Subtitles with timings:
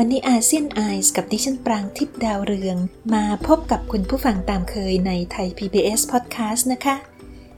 [0.00, 2.76] วันนี้อาเซียนไอส์กับดิฉันปรางทิพดาวเรือง
[3.14, 6.96] มาพบกับคุณผู้ฟังตามเคยในไทย PBS Podcast นะคะ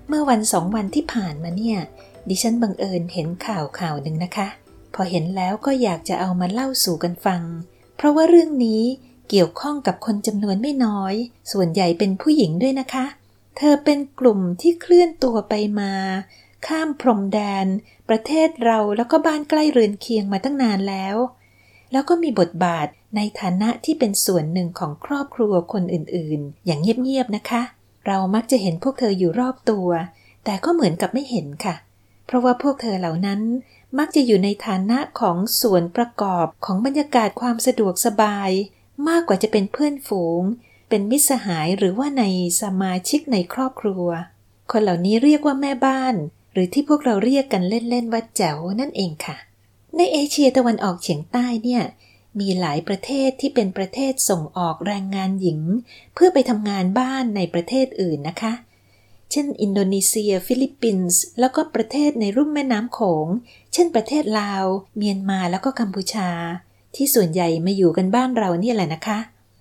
[0.09, 1.79] เมื่อวันสองวันที่ผ่านมาเนี่ย
[2.29, 4.49] ดิฉันบังเอิญเห็นข่าวข่าวหนึ่งนะคะ
[4.95, 7.43] พอเห็นแล้วก็อยากจะเอามาเล่าสู่กันฟัง
[7.97, 8.83] เพราะว่าเรื่องนี้
[9.31, 11.15] เกี่ยวข้องกับคนจำนวนไม่น้อย
[11.53, 13.05] ส่วนใหญ่เป็นผู้หญิงด้วยนะคะ
[13.57, 15.93] เธอเป็นกลุ่มที่เคลื่อนตัวไปมา
[16.67, 17.67] ข้ามพรมแดน
[18.09, 21.17] ประเทศเราแล้วก็บ้านใกล้เรือนเคียงมาตั้งนานแล้ว
[21.93, 27.63] แล้วก็มีบทบาทในฐานะที่เป็นส่วนหนึ่งของครอบครัวคนอื่นๆ อย่างเงียบๆนะคะ
[28.07, 29.89] เรามักจะเห็นพวกเธออยู่รอบตัว
[30.45, 31.75] แต่ก็เหมือนกับไม่เห็นค่ะ
[32.27, 33.41] เพราะว่าพวกเธอเหล่านั้น
[33.99, 38.51] มักจะอยู่ในฐานะของส่วนประกอบของบรรยากาศความสะดวกสบาย
[39.09, 40.43] มากกว่าจะเป็นเพื่อนฝูง
[40.89, 42.25] เป็นมิตรสหายหรือว่าใน
[42.63, 44.07] สมาชิกในครอบครัว
[44.71, 46.15] คนเหล่านี้เรียกว่าแม่บ้าน
[46.53, 49.37] หรือที่พวกเราเรียกกันเล่นๆว่าแจ๋วนั่นเองค่ะ
[49.97, 51.83] ในเอเชียตะวันออกเฉียงใต้เนี่ย
[52.41, 55.61] มีหลายประเทศที่เป็นประเทศส่งออกแรงงานหญิง
[56.15, 58.53] เพื่อไปทำงานบ้านในประเทศอื่นนะคะ
[59.31, 63.27] เช่น อินโดนีเซีย ฟิลิปปินส์แล้วก็ประเทศในลุ่มแม่น้ำโขง
[63.73, 64.65] เช่นประเทศลาว
[64.97, 66.31] เมียนมาแล้วก็กัมพูชา
[66.95, 69.19] ที่ส่วนใหญ่มาอยู่กันบ้านเราเนี่ยแหละนะคะ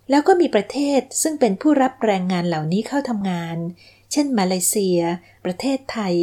[0.09, 3.57] แล้วก็มีประเทศซึ่งเป็นผู้รับแรงงานเหล่านี้เข้าทำงาน
[4.11, 4.99] เช่น มาเลเซีย
[5.45, 6.15] ประเทศไทย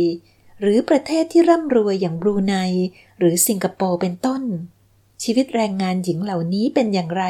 [0.60, 2.54] หรือประเทศที่ร่ำรวยอย่างบรูไน
[3.18, 4.42] หรือสิงคโปร์เป็นต้น
[5.22, 7.24] ชีวิตแรงงานหญิงเหล่านี้เป็นอย่างไร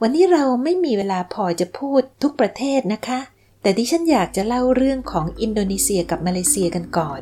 [0.00, 3.20] วันนี้เราไม่มีเวลาพอจะพูดทุกประเทศนะคะ
[3.62, 7.20] แต่ดิฉันอยากจะเล่าเรื่องของอินโดนีเซียกับมาเลเซียกันก่อน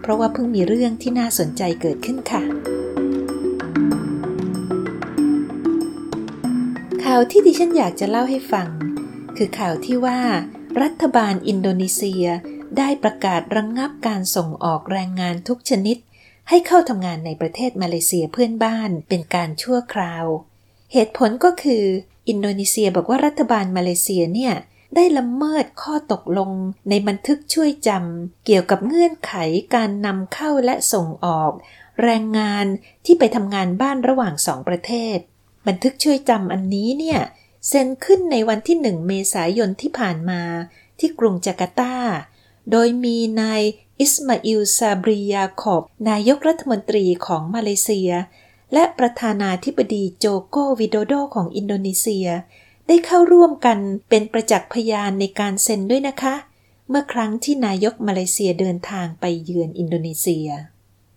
[0.00, 2.42] เพราะว่าเพิ่งมีเรื่องที่น่าสนใจเกิดขึ้นค่ะ
[7.04, 8.68] ข่าวที่ดิฉันอยากจะเล่าให้ฟัง
[9.36, 10.18] คือข่าวที่ว่า
[10.82, 12.24] รัฐบาลอินโดนีเซีย
[12.78, 15.96] ได้ประกาศระงงับการส่งออกแรงงานทุกชนิด
[16.48, 20.24] ให้เข้าทำงานในประเทศมาเลเซียเพื่อนบ้านเป็นการชั่วคราว
[20.92, 21.84] เหตุผลก็คือ
[22.28, 24.54] อินโดนีเซียบอกว่ารัฐบาลมาเลเซียเนี่ย
[24.94, 26.50] ได้ละเมิดข้อตกลง
[26.88, 29.32] ในบันทึกช่วยจำเกี่ยวกับเงื่อนไข
[29.74, 31.52] การนำเข้าและส่งออก
[32.02, 32.66] แรงงาน
[33.04, 35.18] ที่ไปทำงานบ้านระหว่างสองประเทศ
[35.66, 37.20] บันทึกช่วยจำอันนี้เนี่ย
[37.68, 40.42] เซ็นขึ้นในวันที่หนึ่งเมษายนที่ผ่านมา
[40.98, 41.94] ที่กรุงจาการ์ตา
[42.70, 43.62] โดยมีนาย
[44.00, 48.10] อิสมาอิลซาบริยาขอบ นายกรัฐมนตรีของมาเลเซีย
[48.72, 52.28] และประธานาธิบดีโจโกวิโดโดของอินโดนีเซีย
[52.86, 56.34] ได้เข้าร่วมกันเป็นประจักษ์พยานในการเซ็นด้วยนะคะ
[56.88, 60.48] เมื่อครั้งที่นายกมาเลเซียเดินทางไปเยือนอินโดนีเซีย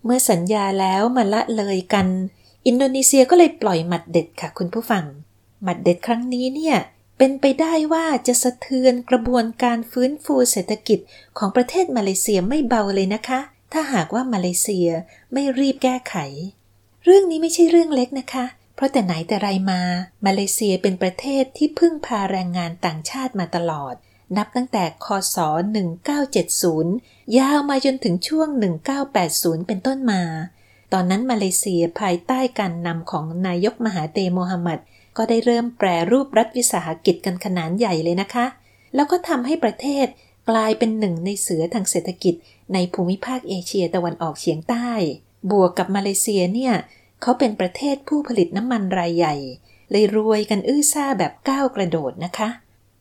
[0.04, 2.06] เมื่อสัญญาแล้วมาละเลยกัน
[2.66, 5.04] อินโดนีเซียก็เลยปล่อยหมัดเด็ดค่ะคุณผู้ฟัง
[5.62, 6.76] หมัดเด็ดครั้งนี้เนี่ย
[7.24, 10.98] เป็นไปได้ว่าจะสะเทือนกระบวนการฟื้นฟูเศรษฐกิจ
[11.38, 13.40] ของประเทศมาเลเซียไม่เบาเลยนะคะ
[13.72, 14.88] ถ้าหากว่ามาเลเซีย
[15.32, 16.14] ไม่รีบแก้ไข
[17.04, 18.44] เรื่องนี้ไม่ใช่เรื่องเล็กนะคะ
[18.74, 19.82] เพราะแต่ไหนแต่ไรมา
[20.26, 23.94] มาเลเซียเป็นประเทศที่พึ่งพาแรงงานต่างชาติมาตลอด
[24.36, 25.36] นับตั้งแต่คศ
[26.16, 28.48] 1970 ยาวมาจนถึงช่วง
[29.08, 30.22] 1980 เป็นต้นมา
[30.92, 34.78] ตอนนั้นมาเลเซียภายใต้การนำของนายกมหาเตโมฮัมหมัด
[35.16, 38.46] ก็ได้เริ่มแปรรูปรัฐวิสาหกิจกันขนาดใหญ่เลยนะคะ
[38.94, 40.06] แล้วก็ทำให้ประเทศ
[40.50, 42.34] กลายเป็นหนึ่งในเสือทางเศรษฐกิจ
[42.74, 44.88] ในภูมิภาคเอเชียตะวันออกเฉียงใต้
[45.50, 46.74] บวกกับมาเลเซียเนี่ย
[47.22, 49.34] เขาเป็นประเทศผู้ผลิตน้ำมันรายใหญ่
[49.90, 52.48] เลยรวยกันอื้อซ่าแบบก้าวกระโดดนะคะ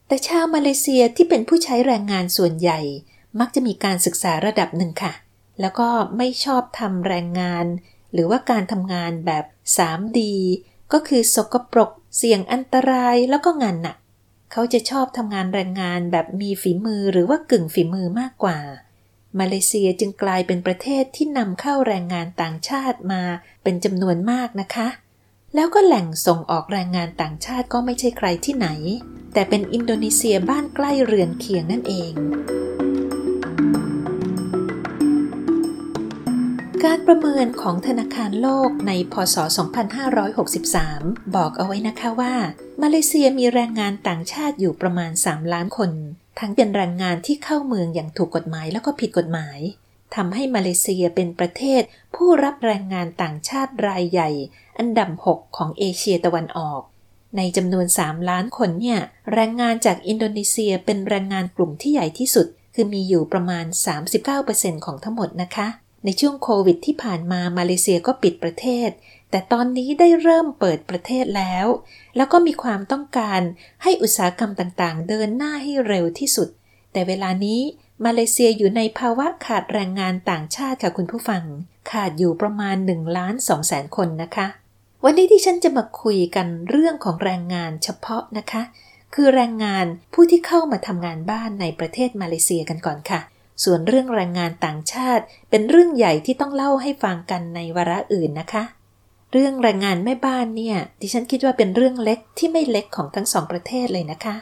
[0.07, 2.79] แต่ชาวมาเลเซียที่เป็นผู้ใช้แรงงานส่วนใหญ่
[3.39, 5.13] มักจะมีการศึกษาระดับหนึ่งค่ะ
[5.61, 7.65] แล้วก็ไม่ชอบทำแรงงาน
[8.13, 9.45] หรือว่าการทำงานแบบ
[9.77, 10.19] 3D
[10.93, 13.97] ก็คือสกปรก เสี่ยงอันตรายแล้วก็งานหนัก
[14.51, 18.59] เขาจะชอบทำงานแรงงานแบบมีฝีมือหรือว่ากึ่งฝีมือมากกว่า
[19.39, 23.21] มาเลเซียจึงกลายเป็นประเทศที่นำเข้าแรงงานต่างชาติมา
[23.63, 24.87] เป็นจำนวนมากนะคะ
[25.55, 28.67] แล้วก็แหล่งส่งออกแรงงานต่างชาติก็ไม่ใช่ใครที่ไหน
[29.33, 32.13] แต่เป็นอินโดนีเซียบ้านใกล้เรือนเคียงนั่นเอง
[36.87, 39.35] การประเมินของธนาคารโลกในพศ
[40.55, 42.33] 2563 บอกเอาไว้นะคะว่า
[42.81, 45.91] มาเลเซียมีแรงงานต่างชาติอยู่ประมาณ 3 ล้านคน
[46.39, 49.59] ทั้งเป็นแรงงานที่เข้าเมืองอย่างถูกกฎหมายแล้วก็ผิดกฎหมาย
[50.15, 51.81] ทำให้มาเลเซียเป็นประเทศ
[52.15, 54.29] ผู้รับแรงงานต่างชาติรายใหญ่
[54.79, 56.81] อันดับ 6 ของเอเชียตะวันออก
[57.37, 58.99] ในจำนวน 3 ล้านคนเนี่ย
[59.33, 63.65] แรงงานจากอินโดนีเซียเป็นแรงงานกลุ่มที่ใหญ่ที่สุด คือมีอยู่ประมาณ
[64.25, 65.67] 39%ของทั้งหมดนะคะ
[66.05, 68.89] ในช่วงโควิดที่ผ่านมามาเลเซียก็ปิดประเทศ
[69.31, 71.65] แต่ตอนนี้ได้เริ่มเปิดประเทศแล้ว
[72.15, 73.41] แล้วก็มีความต้องการ
[73.83, 76.49] ให้อุตสาหกรรมต่างๆ เดินหน้าให้เร็วที่สุด
[76.91, 77.61] แต่เวลานี้
[78.05, 81.43] มาเลเซียอยู่ในภาวะขาดแรงงานต่างชาติค่ะคุณผู้ฟัง
[81.91, 84.47] ขาดอยู่ประมาณ1ล้าน2แสนคนนะคะ
[85.03, 88.61] วันนี้ที่ฉันจะมาคุยกันเรื่องของแรงงานเฉพาะนะคะ
[89.15, 93.21] คือแรงงานผู้ที่เข้ามาทำงานบ้านในประเทศมาเลเซียกันก่อนค่ะ
[93.63, 98.63] ส่วนเรื่องแรงงานต่างชาติเป็นเรื่องใหญ่ที่ต้องเล่าให้ฟังกันในวาระอื่นนะคะ
[99.31, 104.35] เรื่องแรงงานแม่บ้านเนี่ย ดิฉันคิดว่าเป็นเรื่องเล็กที่ไม่เล็กของทั้งสองประเทศเลยนะคะ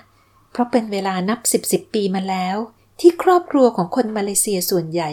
[0.51, 2.57] เพราะเป็นเวลานับ10บสปีมาแล้ว
[2.99, 5.11] ที่ครอบครัวของคนมาเลเซียส่วนใหญ่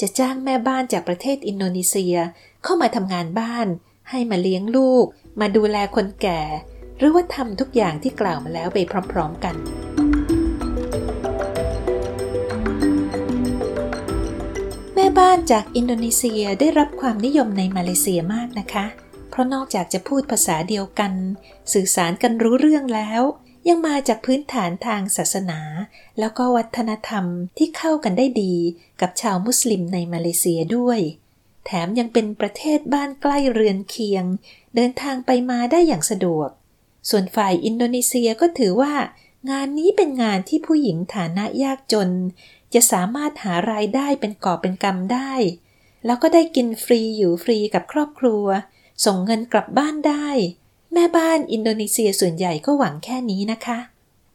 [0.00, 2.16] จะจ้างแม่บ้านจากประเทศอินโดนีเซีย
[2.64, 3.66] เข้ามาทำงานบ้าน
[4.10, 5.04] ให้มาเลี้ยงลูก
[5.40, 6.40] มาดูแลคนแก่
[6.98, 8.78] หรือว่าทำทุกอย่างที่กล่าวมาแล้วไป
[9.12, 9.56] พร้อม ๆ กัน
[15.06, 18.86] ม่บ้านจากอินโดนีเซียได้รับความนิยมในมาเลเซียมากนะคะ
[19.30, 21.12] เพราะนอกจากจะพูดภาษาเดียวกัน
[21.72, 23.22] สื่อสารกันรู้เรื่องแล้ว
[23.68, 25.60] ยังมาจากพื้นฐานทางศาสนา
[26.18, 27.24] แล้วก็วัฒนธรรม
[27.58, 28.54] ที่เข้ากันได้ดี
[29.00, 31.00] กับชาวมุสลิมในมาเลเซียด้วย
[31.66, 34.24] แถมยังเป็นประเทศบ้านใกล้เรือนเคียง
[34.74, 36.48] เดินทางไปมาได้อย่างสะดวก
[37.10, 38.92] ส่วนฝ่ายอินโดนีเซียก็ถือว่า
[39.50, 42.10] งานนี้เป็นงานที่ผู้หญิงฐานะยากจน
[42.74, 45.32] จะสามารถหารายได้เป็นกอบเป็นกำได้
[46.06, 48.44] แล้วก็ได้กินฟรีอยู่ฟรีกับครอบครัว
[49.04, 50.28] ส่งเงินกลับบ้านได้
[50.92, 53.78] แม่บ้านอินโดนีเซียส่วนใหญ่ก็หวังแค่นี้นะคะ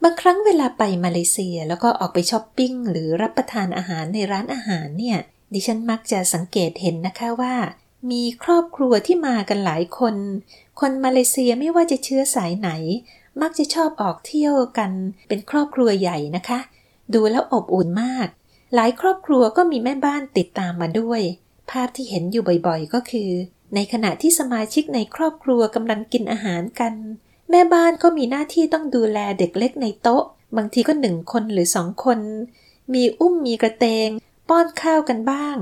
[0.03, 5.17] บางครั้งเวลาไปมาเลเซียแล้วก็ออกไปช้อปปิ้งหรือรับประทานอาหารในร้านอาหารเนี่ย
[5.53, 7.55] ดิฉันมักจะสังเกตเห็นนะคะว่า
[8.11, 10.15] มีครอบครัวที่มากันหลายคน
[10.79, 12.69] คนมาเลเซียไม่ว่าจะเชื้อสายไหน
[13.41, 14.91] มักจะชอบออกเที่ยวกัน
[15.27, 16.59] เป็นครอบครัวใหญ่นะคะ
[17.13, 18.27] ดูแล้วอบอุ่นมาก
[18.75, 21.21] หลายครอบครัวก็มีแม่บ้านติดตามมาด้วย
[21.71, 23.29] ภาพที่เห็นอยู่บ่อยๆ ก็คือ
[23.75, 26.93] ในขณะที่สมาชิกในครอบครัวกำลังกินอาหารกัน
[27.51, 30.23] แม่บ้านก็มีหน้าที่ต้องดูแลเด็กเล็กในโต๊ะ
[30.57, 32.19] บางทีก็หนึ่งคนหรือสองคน
[32.93, 34.09] มีอุ้มมีกระเตง
[34.49, 35.57] ป้อนข้าวกันบ้าง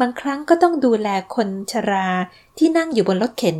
[0.00, 2.08] บางครั้งก็ต้องดูแลคนชรา
[2.58, 3.58] ที่นั่งอยู่บนรถเข็น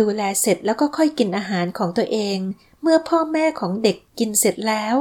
[0.00, 2.38] ดูแลเสร็จแล้วก็ค่อยกินอาหารของตัวเอง
[2.86, 4.94] เมื่อพ่อแม่ของเด็กกินเสร็จแล้ว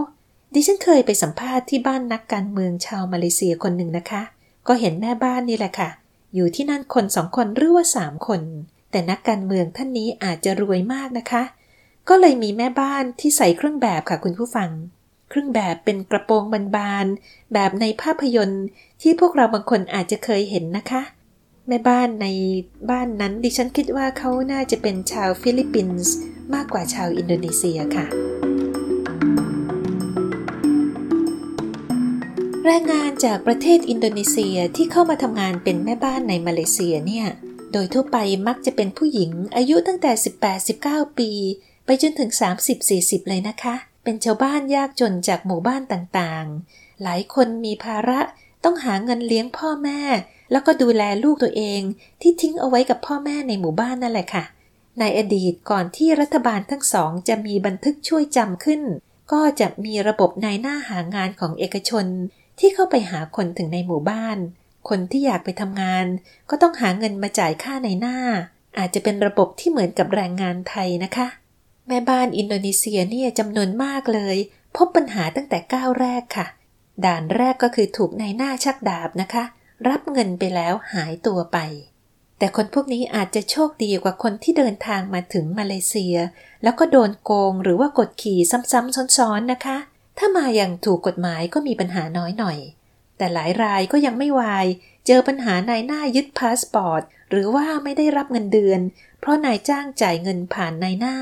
[0.53, 4.21] ดิฉันเคยไปสัมภาษณ์ที่บ้านนักการเมืองชาวมาเลเซียคนหนึ่งนะคะ
[4.67, 5.89] ก็เห็นแม่บ้านนี่แหละค่ะ
[6.35, 8.41] อยู่ที่นั่นคนสองคนหรือว่าสามคน
[8.91, 11.43] แต่นักการเมืองท่านนี้อาจจะรวยมากนะคะ
[12.09, 14.69] ก็เลยมีแม่บ้านที่ใส่เครื่องแบบค่ะคุณผู้ฟัง
[15.29, 16.43] เครื่องแบบเป็นกระโปรง
[16.75, 18.65] บานๆแบบในภาพยนตร์
[19.01, 21.01] ที่พวกเราบางคนอาจจะเคยเห็นนะคะ
[21.67, 22.27] แม่บ้านใน
[22.89, 26.15] บ้านนั้นดิฉันคิดว่าเขาน่าจะเป็นชาวฟิลิปปินส์
[26.53, 28.05] มากกว่าชาวอินโดนีเซียค่ะ
[32.65, 37.27] แรงงานจากประเทศอินโดนีเซียที่เข้ามาทำงานเป็นแม่บ้านในมาเลเซียเนี่ย
[37.71, 38.17] โดยทั่วไป
[38.47, 40.11] มักจะเป็นผู้หญิงอายุตั้งแต่
[40.65, 41.31] 18-19 ปี
[41.85, 42.29] ไปจนถึง
[42.79, 48.19] 30-40 เลยนะคะ เป็นชาวบ้านยากจนจากหมู่บ้านต่างๆ หลายคนมีภาระ
[48.63, 50.01] ต้องหาเงินเลี้ยงพ่อแม่
[50.51, 51.81] แล้วก็ดูแลลูกตัวเอง
[52.21, 54.43] ที่ทิ้งเอาไว้กับพ่อแม่ในหมู่บ้านนั่นแหละค่ะ
[54.99, 58.81] ในอดีตก่อนที่รัฐบาลทั้งสองจะมีบันทึกช่วยจำขึ้น
[59.31, 62.05] ก็จะมีระบบนายหน้าหางานของเอกชน
[62.59, 64.37] ที่เข้าไปหาคนถึงในหมู่บ้าน
[64.89, 66.05] คนที่อยากไปทำงาน
[66.49, 68.17] ก็ต้องหาเงินมาจ่ายค่าในหน้า
[68.77, 71.27] อาจจะเป็นระบบที่เหมือนกับแรงงานไทยนะคะ
[71.87, 74.37] แม่บ้านอินโดนีเซียเนี่ยจำนวนมากเลย
[74.75, 76.47] พบปัญหาตั้งแต่ก้าวแรกค่ะ
[77.05, 79.43] ด่านแรกก็คือถูกในหน้าชักดาบนะคะ
[79.89, 81.57] รับเงินไปแล้วหายตัวไป
[82.37, 86.17] แต่คนพวกนี้อาจจะโชคดีกว่าคนที่เดินทางมาถึงมาเลเซีย
[86.63, 89.77] แล้วก็โดนโกงหรือว่ากดขี่ซ้ำๆซ้อนๆนะคะ
[90.17, 92.59] ถ้ามาอย่างถูกกฎหมายก็มีปัญหาน้อยหน่อย
[93.17, 94.65] แต่หลายรายก็ยังไม่วาย
[95.07, 98.79] เจอปัญหานายหน้ายึดพาสปอร์ตหรือว่าไม่ได้รับเงินเดือน
[99.19, 101.17] เพราะนายจ้างจ่ายเงินผ่านนายหน้า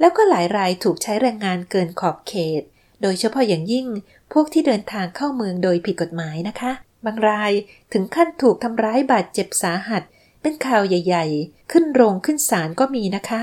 [0.00, 2.62] แล้วก็หลายรายถูกใช้แรงงานเกินขอบเขต
[3.02, 3.86] โดยเฉพาะอย่างยิ่ง
[4.32, 6.72] พวกที่เดินทางเข้าเมืองโดยผิดกฎหมายนะคะ
[7.04, 7.52] บางราย
[7.92, 10.02] ถึงขั้นถูกทำร้ายบาดเจ็บสาหัส
[10.42, 13.42] เป็นข่าวใหญ่ ๆ ขึ้นโรงขึ้นศาลก็มีนะคะ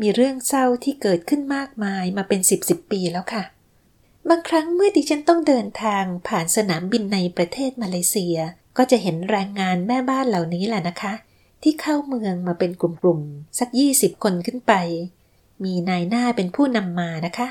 [0.00, 3.44] มีเรื่องเศร้าที่เกิดขึ้นมากมายมาเป็นสิบสิบปีแล้วค่ะ
[4.28, 8.36] บางครั้งเมื่อดิฉันต้องเดินทางผ่านสนามบินในประเทศมาเลเซีย
[8.76, 11.12] ก็จะเห็นแรงงานแม่บ้านเหล่านี้แหละนะคะ
[11.62, 14.72] ที่เข้าเมืองมาเป็นกลุ่มๆสัก20คนขึ้นไป
[15.64, 17.48] มีนายหน้าเป็นผู้นำมานะคะ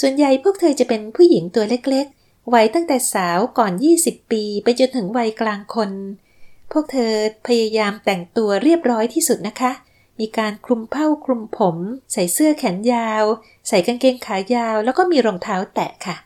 [0.00, 5.90] ส่วนใหญ่พวกเธอจะเป็นผู้หญิงตัวเล็กๆ วัยตั้งแต่สาวก่อน 20 ปีไปจนถึงวัยกลางคน
[6.72, 7.12] พวกเธอ
[7.46, 9.72] พยายามแต่งตัวเรียบร้อยที่สุดนะคะ
[10.20, 11.76] มีการคลุมเผ้าคลุมผม
[12.12, 13.24] ใส่เสื้อแขนยาว
[13.68, 16.16] ใส่กางเกงขายาว แล้วก็มีรองเท้าแตะค่ะ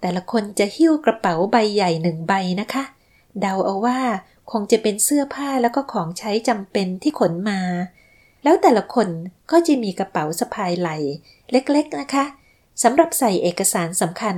[0.00, 2.84] แต่ละคนจะหิ้วกระเป๋าใบใหญ่หนึ่งใบนะคะ
[3.40, 3.98] เดาเอาว่า
[4.50, 7.60] คงจะเป็นเสื้อผ้าแล้วก็ของใช้จำเป็นที่ขนมา
[8.44, 9.08] แล้วแต่ละคน
[9.50, 10.96] ก็จะมีกระเป๋าสะพายไหล่
[11.52, 12.24] เล็กๆนะคะ
[12.82, 14.36] สำหรับใส่เอกสารสำคัญ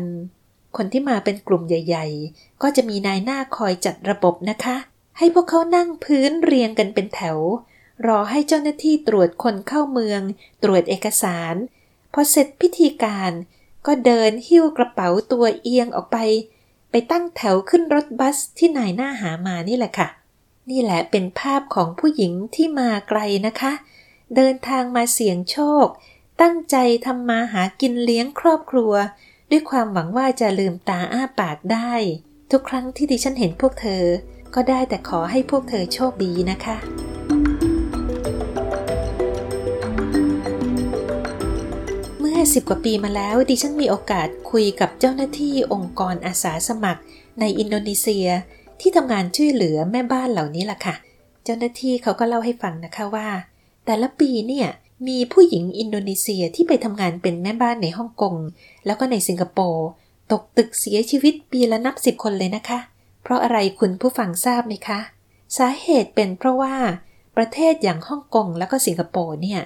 [0.76, 4.76] คนที่มาเป็นกลุ่มใหญ่ ๆ ก็จะมีนายหน้าคอยจัดระบบนะคะ
[5.18, 7.38] ให้พวกเขานั่งพื้นเรียงกันเป็นแถว
[8.06, 10.22] รอให้เจ้าหน้าที่ตรวจคนเข้าเมือง
[10.62, 11.54] ตรวจเอกสาร
[12.12, 13.32] พอเสร็จพิธีการ
[13.86, 16.18] ก็เดินหิ้วกระเป๋าตัวเอียงออกไป
[16.90, 20.08] ไปตั้งแถวขึ้นรถบัสที่นายหน้าหามานี่แหละค่ะ
[20.70, 23.72] นี่แหละเป็นภาพของผู้หญิงที่มาไกลนะคะ
[24.36, 25.86] เดินทางมาเสี่ยงโชค
[26.42, 28.92] ตั้งใจทำมาหากินเลี้ยงครอบครัว
[29.50, 31.92] ด้วยความหวังว่าจะลืมตาอ้าปากได้
[32.50, 34.04] ทุกครั้งที่ดิฉันเห็นพวกเธอ
[34.54, 36.76] ก็ได้แต่ขอให้พวกเธอโชคดีนะคะ
[42.20, 47.02] เมื่อสิบกว่าปีมาแล้วดิฉันมีโอกาสคุยกับเจ้าหน้าที่องค์กรอาสาสมัคร
[47.40, 48.28] ในอินโดนีเซีย
[48.80, 50.94] ที่ทำงานช่วยเหลือแม่บ้านเหล่านี้ล่ะค่ะ
[51.44, 53.28] เจ้าหน้าที่เขาก็เล่าให้ฟังนะคะว่า
[53.86, 54.68] แต่ละปีเนี่ย
[55.08, 58.34] มีผู้หญิงอินโดนีเซียที่ไปทำงานเป็นแม่บ้านในฮ่องกง
[58.86, 59.86] แล้วก็ในสิงคโปร์
[60.30, 62.78] ตกตึกเสียชีวิตปีละนับสิบคนเลยนะคะ
[63.22, 65.00] เพราะอะไรคุณผู้ฟังทราบไหมคะ
[65.56, 66.74] สาเหตุเป็นเพราะว่า
[67.36, 69.60] ประเทศอย่างฮ่องกงแล้วก็สิงคโปร์เนี่ย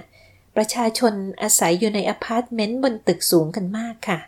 [0.55, 4.19] ประชาชนอาศัยอยู่ในอพาร์ตเมนต์บนตึกสูงกันมากค่ะ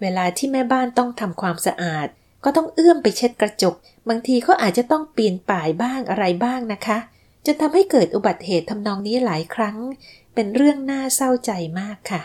[0.00, 2.06] เวลาที่แม่บ้านต้องทำความสะอาด
[2.44, 3.74] ก็ต้องเอื้อมไปเช็ดกระจก
[4.08, 6.98] บางทีก็อาจจะต้องปีนป่ายบ้างอะไรบ้างนะคะ
[7.46, 9.76] จนทำให้เกิดอุบัติเหตุทำนองนี้หลายครั้ง
[10.36, 11.50] เป็นเรื่องน่าเศร้าใจ
[11.80, 12.22] มากค่ะ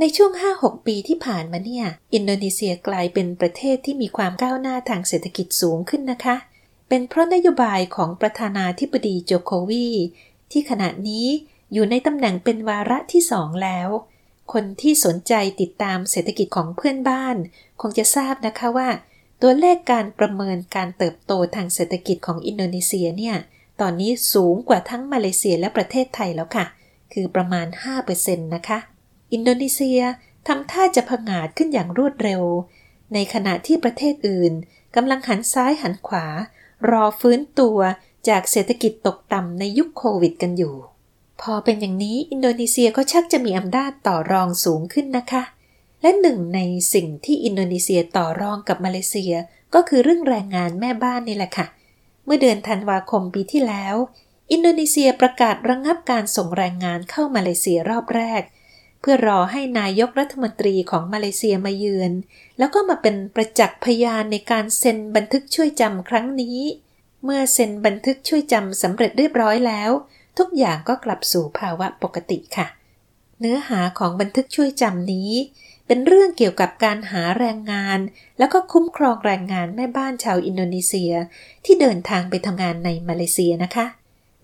[0.00, 6.36] ในช่วง 5-6 ปีที่ผ่านมาเนี่ย อินโดนีเซียกลายเป็นประเทศที่มีความก้าวหน้าทางเศรษฐกิจสูงขึ้นนะคะ
[6.88, 9.88] เป็นเพราะนโยบายของประธานาธิบดีโจโควี
[10.52, 11.26] ที่ขณะนี้
[11.72, 13.88] อยู่ในตำแหน่งเป็นวาระที่สองแล้ว
[14.52, 17.36] คนที่สนใจติดตามเศรษฐกิจของเพื่อนบ้าน
[17.80, 18.88] คงจะทราบนะคะว่า
[19.42, 23.36] ตัวเลขการประเมินการเติบโตทางเศรษฐกิจของอินโดนีเซียเนี่ย
[23.80, 26.66] ตอนนี้สูงกว่าทั้งมาเลเซียและประเทศไทยแล้วค่ะ
[27.12, 27.66] คือประมาณ
[28.06, 28.78] 5%นะคะ
[29.32, 30.00] อินโดนีเซีย
[30.46, 32.42] ทำท่าจะผงาดขึ้นอย่างรวดเร็ว
[33.14, 34.52] ในขณะที่ประเทศอื่น
[34.96, 36.26] กำลังหันซ้ายหันขวา
[36.90, 37.78] รอฟื้นตัว
[38.28, 40.74] จากเศรษฐกิจตกต่ำในยุคโควิดกันอยู่
[41.40, 45.42] พอเป็นอย่างนี้อินโดนีเซียก็ชักจะมีอำนาจต่อรองสูงขึ้นนะคะ
[46.02, 46.60] และหนึ่งใน
[46.94, 49.34] สิ่งที่อินโดนีเซียต่อรองกับมาเลเซีย
[49.74, 51.66] ก็คือเรื่องแรงงานแม่บ้านนี่แหละค่ะ
[52.24, 53.96] เมื่อเดือนธันวาคมปีที่แล้ว
[54.52, 58.42] อินโดนีเซียประกาศระงงับการส่งแรงงานเข้ามาเลเซียรอบแรก
[59.00, 62.12] เพื่อรอให้นายกรัฐมนตรีของมาเลเซียมาเยือน
[62.58, 66.58] แล้วก็มาเป็นประจักษ์พยานในการเซ็นบันทึกช่วยจำครั้งนี้
[67.24, 69.90] เมื่อเซ็นบันทึกช่วยจำสำเร็จเรียบร้อยแล้ว
[70.38, 72.66] ทุกอย่างก็กลับสู่ภาวะปกติค่ะ
[73.40, 75.32] เนื้อหาของบันทึกช่วยจำนี้
[75.86, 77.98] เป็นเรื่องเกี่ยวกับการหาแรงงาน
[78.38, 81.12] แล้วก็คุ้มครองแรงงานแม่บ้านชาวอินโดนีเซีย
[81.64, 83.86] ที่เดินทางไปทำงานในมาเลเซียนะคะ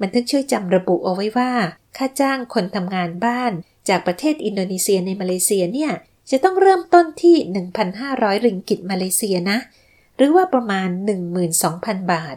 [0.01, 1.53] บันทึกช่วยจำระบุเอาไว้ว่า
[1.97, 3.53] ค่าจ้างคนทำงานบ้าน
[3.89, 5.93] จากประเทศอินโดนีเซียในมาเลเซียเนี่ย
[6.31, 7.37] จะต้องเริ่มต้นที่
[7.91, 9.59] 1,500 ริงกิตมาเลเซียนะ
[10.17, 10.89] หรือว่าประมาณ
[11.51, 12.37] 12,000 บาท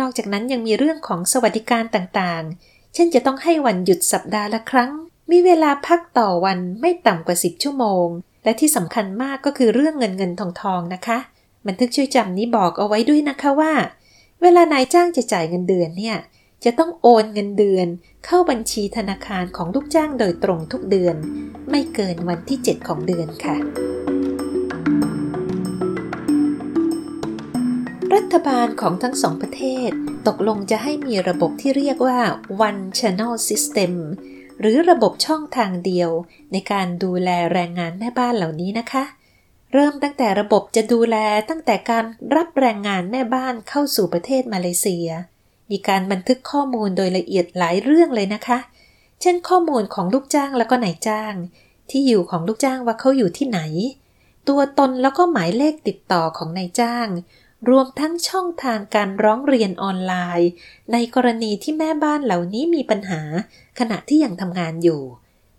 [0.00, 4.90] นอกจากนั้นยังมีเรื่องของสวัสดิการต่างๆ เช่นจะต้องให้วันหยุดสัปดาห์ละครั้ง
[5.30, 8.06] มีเวลาพักต่อวันไม่ต่ำกว่า 10 ชั่วโมง
[8.44, 11.18] และที่สำคัญมากก็คือเรื่องเงินเงินทองทองนะคะ
[11.66, 13.72] บันทึกช่วยจำนี้บอกเอาไว้ด้วยนะคะว่า
[14.42, 16.16] เวลานายจ้างจะจ่ายเงินเดือนเนี่ย
[16.64, 17.86] จะต้องโอนเงินเดือน
[18.26, 21.16] เข้าบัญชีธนาคารของลูกจ้างโดยตรงทุกเดือน
[21.70, 23.56] ไม่เกินวันที่ 7 ของเดือนค่ะ
[28.14, 29.90] รัฐบาลของทั้งสองประเทศ
[30.26, 32.20] ตกลงจะให้มีระบบที่เรียกว่า
[32.68, 33.92] one channel system
[34.60, 36.10] หรือระบบช่องทางเดียว
[36.52, 39.04] ในการดูแลแรงงานแม่บ้านเหล่านี้นะคะ
[39.72, 41.16] เริ่มตั้งแต่ระบบจะดูแล
[41.48, 42.04] ตั้งแต่การ
[42.34, 45.08] รับแรงงานแม่บ้านเข้าสู่ประเทศมาเลเซีย
[45.70, 48.58] มีการบันทึกข้อมูลโดยละเอียดหลายเรื่องเลยนะคะ
[49.20, 51.34] เช่นข้อมูลของลูกจ้างแล้วก็นายจ้าง
[51.90, 53.60] ที่อยู่ของลูกจ้างว่าเขาอยู่ที่ไหน
[54.48, 57.08] ตัวตนแล้วก็หมายเลขติดต่อของนายจ้าง
[57.70, 60.50] รวมทั้งช่องทางการร้องเรียนออนไลน์
[60.92, 63.22] ในกรณีที่แม่บ้านเหล่านี้มีปัญหา
[63.78, 65.02] ขณะที่ยังทำงานอยู่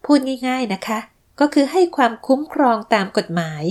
[0.06, 1.00] พูดง่าย ๆนะคะ
[1.40, 3.64] ก็คือให้ความคุ้มครองตามกฎหมาย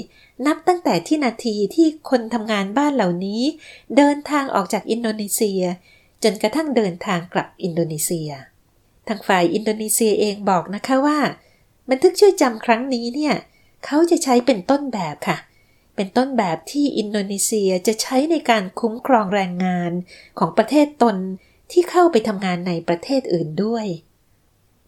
[0.47, 3.43] นับตั้งแต่ที่นาทีที่คนทำงานบ้านเหล่านี้
[3.97, 5.63] เดินทางออกจากอินโดนีเซีย
[6.23, 8.31] จนกระทั่งเดินทางกลับอินโดนีเซีย
[9.09, 11.19] ทางฝ่ายอินโดนีเซียเองบอกนะคะว่า
[11.91, 13.35] บันทึกช่วยจำครั้งนี้เนี่ย
[13.85, 15.39] เขาจะใช้เป็นต้นแบบค่ะ
[15.97, 19.93] เป็นต้นแบบที่อินโดนีเซียจะใช้ในการคุ้มครองแรงงาน
[20.39, 21.17] ของประเทศตน
[21.73, 23.87] ที่เข้าไปทำงานในประเทศอื่นด้วย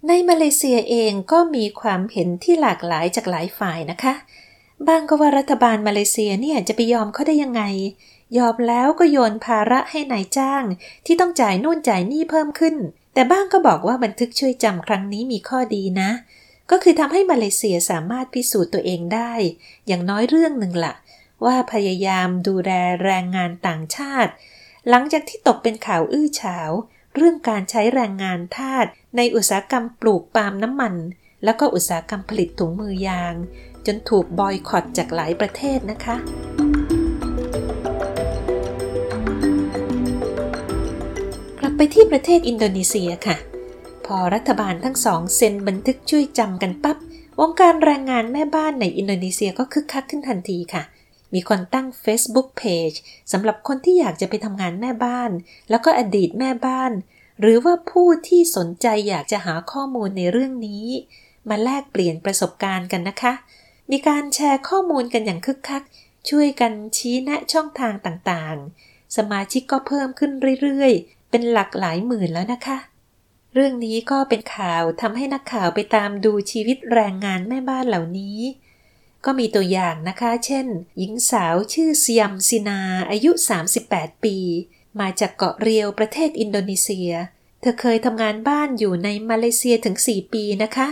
[0.06, 4.14] ในมาเลเซียเองก็มีความเห็นที่หลากหลายจากหลายฝ่ายนะคะ
[4.88, 7.62] บางก็ว่ารัฐบาลมาเลเซียเนี่ยจะไปยอมเขาได้ยังไง
[8.38, 10.64] ยอมแล้วก็โยนภาระให้ในายจ้าง
[11.06, 12.76] ที่ต้องจ่ายนู่นจ่ายนี่เพิ่มขึ้น
[13.14, 16.10] แต่บ้างก็บอกว่าบันทึกช่วยจำครั้งนี้มีข้อดีนะ
[16.70, 19.32] ก็คือทำให้มาเลเซียสามารถพิสูจน์ตัวเองได้
[19.86, 20.94] อย่างน้อยเรื่องหนึ่งละ่ะ
[21.44, 22.70] ว่าพยายามดูแล
[23.04, 24.32] แรงงานต่างชาติ
[24.88, 26.70] หลังจากที่ตกเป็นข่าวอื้อฉาว
[27.16, 30.94] เรื่องการใช้แรงงานทาสในอุตสาหกรรมปลูกปาล์มน้ำมัน
[31.44, 33.34] แล้วก็อุตสาหกรรมผลิตถุงมือยาง
[33.86, 36.16] จนถูกบอยคอตจากหลายประเทศนะคะ
[41.58, 43.36] กลับไปที่ประเทศอินโดนีเซียค่ะ
[44.06, 46.96] พอรัฐบาลทั้งสองเซ็นบันทึกช่วยจำกันปับ๊บ
[47.40, 50.82] วงการแรงงานแม่บ้านในอินโดนีเซียก็คึกคักขึ้นทันทีค่ะ
[51.34, 52.96] มีคนตั้ง Facebook Page
[53.32, 55.30] สำหรับคนที่อยากจะไปทำงานแม่บ้าน
[55.70, 56.92] แล้วก็อดีตแม่บ้าน
[57.40, 60.86] หรือว่าผู้ที่สนใจอยากจะหาข้อมูลในเรื่องนี้
[61.48, 63.32] มาแลกเปลี่ยนประสบการณ์กันนะคะ
[63.90, 65.82] มีการแชร์ข้อมูลกันอย่างคึกคัก
[66.28, 72.78] ช่วยกันชี้แนะช่องทางต่างๆ สมาชิกก็เพิ่มขึ้นเรื่อยๆ เป็นหลักหลายหมื่นแล้วนะคะ
[73.54, 78.38] เรื่องนี้ก็เป็นข่าวทำให้นักข่าวไปตามดูชีวิตแรงงานแม่บ้านเหล่านี้
[79.24, 80.66] ก็มีตัวอย่างนะคะ เช่น
[80.98, 83.30] หญิงสาวชื่อเซียมซินาอายุ
[83.78, 84.36] 38 ปี
[85.00, 87.10] มาจากเกาะเรียวประเทศอินโดนีเซีย
[87.60, 90.88] เธอเคยทำงานบ้านอยู่ในมาเลเซียถึง 4 ปีนะคะ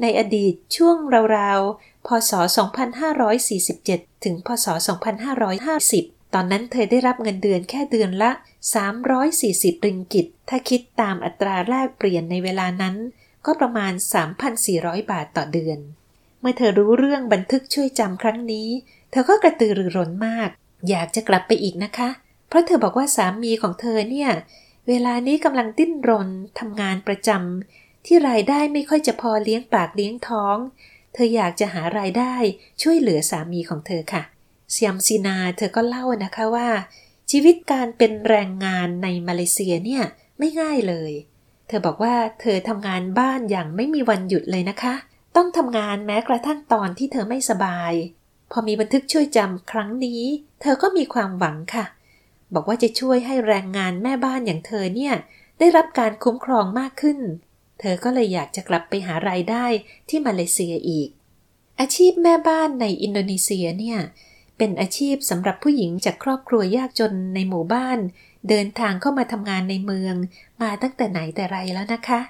[0.00, 0.96] ในอดีตช่วง
[1.36, 2.32] ราวๆ พศ
[3.48, 4.66] 2547 ถึง พศ
[5.50, 8.30] 2550 ตอนนั้นเธอได้รับเงินเดือนแค่เดือนละ
[9.08, 12.96] 340 ริงกิต ถ้าคิดตามอัตราแลกเปลี่ยนในเวลานั้น
[13.46, 13.92] ก็ประมาณ
[14.52, 15.78] 3,400 บาทต่อเดือน
[16.40, 18.68] เมื่อเธอรู้เรื่องบันทึกช่วยจำครั้งนี้
[19.10, 20.48] เธอก็กระตือรือร้นมาก
[20.88, 22.08] อยากจะกลับไปอีกนะคะ
[22.48, 24.30] เพราะเธอบอกว่าสามีของเธอเนี่ย
[24.88, 26.28] เวลานี้กำลังดิ้นรน
[26.58, 30.56] ทำงานประจำที่รายได้ไม่ค่อยจะพอเลี้ยงปากเลี้ยงท้อง
[31.12, 32.34] เธออยากจะหารายได้
[32.82, 34.22] ช่วยเหลือสามีของเธอค่ะ
[34.72, 36.68] เซียมซีนาเธอก็เล่านะคะว่า
[37.30, 40.04] ชีวิตการเป็นแรงงานในมาเลเซียเนี่ย
[40.38, 41.12] ไม่ง่ายเลย
[41.68, 44.94] เธอบอกว่าเธอทำงานบ้านอย่างไม่มีวันหยุดเลยนะคะ
[45.36, 47.92] ต้องทำงานแม้กระทั่งตอนที่เธอไม่สบาย
[48.50, 50.22] พอมีบันทึกช่วยจำครั้งนี้
[50.60, 51.84] เธอก็มีความหวังค่ะ
[52.54, 55.14] บอกว่าจะช่วยให้แรงงานแม่บ้านอย่างเธอเนี่ย
[55.58, 57.18] ได้รับการคุ้มครองมากขึ้น
[57.84, 59.66] เธอก็เลยอยากจะกลับไปหารายได้
[60.08, 61.08] ที่มาเลเซียอีก
[61.80, 63.98] อาชีพแม่บ้านในอินโดนีเซียเนี่ย
[64.58, 67.98] เป็นอาชีพสำหรับผู้หญิงจากครอบครัวยากจนในหมู่บ้าน
[68.48, 70.14] เดินทางเข้ามาทำงานในเมือง
[70.62, 72.20] มาตั้งแต่ไหนแต่ไรแล้วนะคะ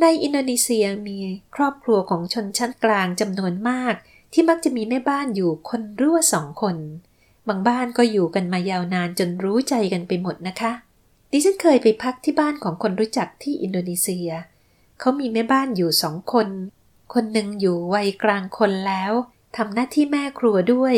[0.00, 1.18] ในอินโดนีเซียมี
[1.56, 3.94] ครอบครัวของชนชั้นกลางจำนวนมาก
[4.32, 6.76] ที่มักจะมีแม่บ้านอยู่คนรั่วสองคน
[7.48, 10.72] บางบ้านก็อยู่กันมายาวนานจนรู้ใจกันไปหมดนะคะ
[11.30, 14.30] ดิฉันเคยไปพักที่บ้านของคนรู้จักที่อินโดนีเซีย
[15.00, 16.48] เขามีแม่บ้านอยู่สองคน
[17.14, 19.12] คนหนึ่งอยู่วัยกลางคนแล้ว
[19.56, 20.94] ทำหน้าที่แม่ครัวด้วย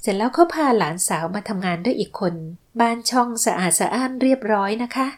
[0.00, 2.34] เสร็จแล้วเขาพาหลานสาวมาทำงานด้วยอีกคน
[2.80, 5.08] บ้านช่องสะอาดสะอ้านเรียบร้อยนะคะ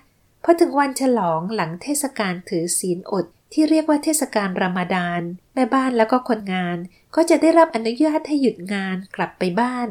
[0.44, 5.22] พอถึงวันฉลองหลังเทศกาลถือศีลอด ที่เรียกว่าเทศกาลรามฎาน
[5.54, 6.76] แม่บ้านแล้วก็คนงาน
[7.14, 9.88] ก็จะได้รับอนุญาตให้หยุดงานกลับไปบ้าน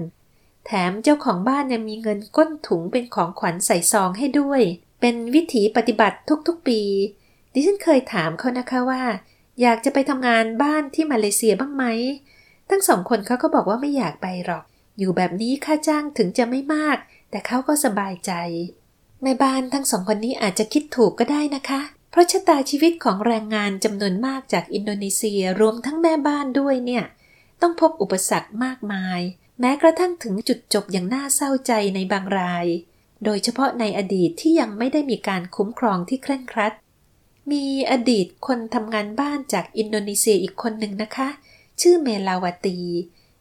[0.66, 4.62] แถมเจ้าของบ้านยังมีเงินก้นถุงเป็นของขวัญใส่ซองให้ด้วย
[5.02, 6.18] เป็นวิถีปฏิบัติ
[6.48, 6.82] ทุกๆปี
[7.54, 9.04] ดิฉันเคยถามเขานะคะว่า
[9.62, 11.86] อยากจะไปทำงานบ้านที่มาเลเซียบ้างไหม
[12.70, 14.64] ทั้งสองคนเขาก็บอกว่าไม่อยากไปหรอก
[15.00, 16.98] อยู่แบบนี้ค่าจ้างถึงจะไม่มาก
[17.32, 18.32] แต่เขาก็สบายใจ
[19.24, 27.04] แม่บ้านทั้งสองคนนี้อาจจะคิดถูกก็ได้นะคะ เพราะชะตาชีวิตของแรงงานจำนวนมากจากอินโดนีเซียรวมทั้งแม่บ้านด้วยเนี่ย
[27.62, 29.20] ต้องพบอุปสรรคมากมาย
[29.60, 32.66] แม้กระทั่งถึงจุดจบอย่างน่าเศร้าใจในบางราย
[33.26, 36.74] โดยเฉพาะในอดีตที่ยังไม่ได้มีการคุ้มครองที่เคร่งครัด
[37.52, 41.30] มีอดีตคนทำงานบ้านจากอินโดนีเซียอีกคนหนึ่งนะคะ
[41.82, 42.80] ชื่อเมลาวตี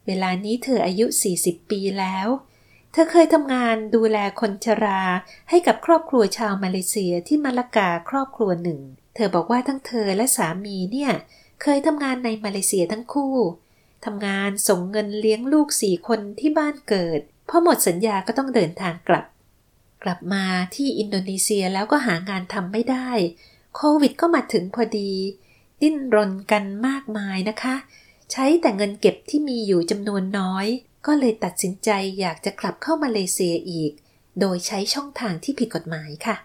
[0.06, 1.06] เวลานี้เธออายุ
[1.38, 2.28] 40 ปีแล้ว
[2.92, 5.02] เธอเคยทำงานดูแลคนชรา
[5.50, 8.80] ให้กับครอบครัวชาวมาเลเซียที่มาลากาครอบครัวหนึ่ง
[9.14, 11.12] เธอบอกว่าทั้งเธอและสามีเนี่ย
[11.62, 13.36] เคยทำงานในมาเลเซียทั้งคู่
[14.04, 19.24] ทำงานส่งเงินเลี้ยงลูกสี่คนที่บ้านเกิดพอหมดสัญญาก็ต้องเดินทางกลับ
[20.02, 23.10] กลับมาที่อินโดนีเซียแล้วก็หางานทำไม่ได้
[23.76, 25.12] โควิดก็มาถึงพอดี
[25.82, 27.74] ดิ้นรนกันมากมายนะคะ
[28.32, 30.66] ใช้แต่เงินเก็บที่มีอยู่จำนวนน้อย
[31.06, 33.92] ก็เลยตัดสินใจอยากจะกลับเข้ามาเลเซียอีก
[34.40, 36.36] โดยใช้ช่องทางที่ผิดกฎหมายค่ะ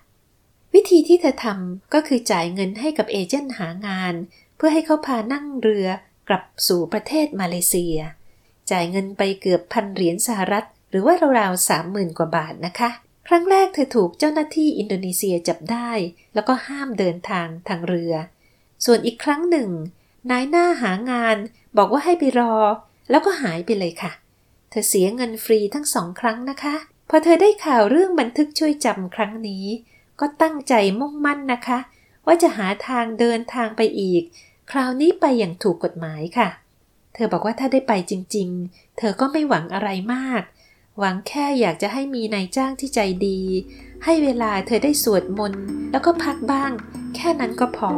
[0.74, 4.14] วิธีที่เธอทำก็คือจ่ายเงินให้กับเอเจนต์หางาน
[4.56, 5.88] เพื่อให้เขาพานั่งเรือ
[6.30, 7.98] กลับสู่ประเทศมาเลเซีย
[8.72, 12.90] จ่ายเงินไปเกือบพันเหรียญสหรัฐ หรือว่าราวๆสามหมื่นกว่าบาทนะคะ
[13.28, 15.92] ครั้งแรกเธอถูกเจ้าหน้าที่อินโดนีเซียจับได้
[16.34, 18.14] แล้วก็ห้ามเดินทางทางเรือ
[18.86, 19.70] ส่วนอีกครั้งหนึ่ง
[20.32, 21.38] นายหน้าหางาน
[21.78, 22.56] บอกว่าให้ไปรอ
[23.10, 24.12] แล้วก็หายไปเลยค่ะ
[24.70, 26.76] เธอเสียเงินฟรีทั้งสองครั้งนะคะ
[27.10, 29.66] พอเธอได้ข่าวเรื่องบันทึกช่วยจำครั้งนี้
[30.20, 31.80] ก็ตั้งใจมุ่งมั่นนะคะ
[32.26, 34.24] ว่าจะหาทางเดินทางไปอีก
[34.72, 36.50] คราวนี้ไปอย่างถูกกฎหมายค่ะ
[37.14, 40.42] เธอบอกว่าถ้าได้ไปจริง ๆ เธอก็ไม่หวังอะไรมาก
[40.99, 43.39] หวังแค่อยากจะให้มีนายจ้างที่ใจดี
[44.03, 46.71] ให้เวลาเธอได้สวดมนต์แล้วก็พักบ้าง
[47.15, 47.91] แค่นั้นก็พอ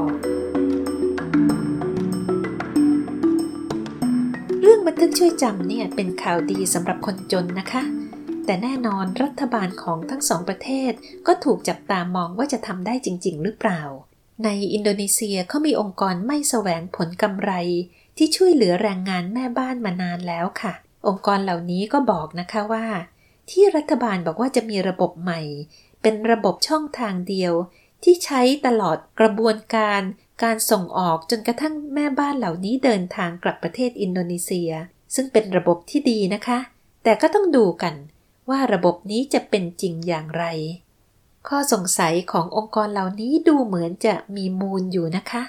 [4.62, 7.84] เรื่องบันทึกช่วยจำเนี่ยเป็นข่าวดีสำหรับคนจนนะคะ
[8.46, 10.92] แต่แน่นอนรัฐบาลของทั้งสองประเทศ
[11.28, 13.82] ก็ถูกจับตามองว่าจะทำได้จริง ๆ หรือเปล่า
[14.44, 17.52] ในอินโดนีเซียเขามีองค์กรไม่แสวงผลกำไร
[18.18, 20.74] ที่ช่วยเหลือแรงงานแม่บ้านมานานแล้วค่ะ
[21.08, 22.86] องค์กรเหล่านี้ก็บอกนะคะว่า
[23.50, 25.42] ที่รัฐบาลบอกว่าจะมีระบบใหม่
[26.02, 27.54] เป็นระบบช่องทางเดียว
[28.04, 30.02] ที่ใช้ตลอดกระบวนการ
[30.44, 34.72] การส่งออกจนกระทั่งแม่บ้านเหล่านี้เดินทางกลับประเทศอินโดนีเซีย
[35.16, 36.60] ซึ่งเป็นระบบที่ดีนะคะ
[37.04, 37.96] แต่ก็ต้องดูกัน
[38.50, 40.46] ว่าระบบนี้จะเป็นจริงอย่างไร
[41.48, 45.44] ข้อสงสัยขององค์กรเหล่านี้ดูเหมือนจะมีมูลอยู่นะคะ